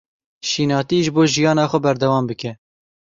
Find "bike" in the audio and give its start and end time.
2.29-2.51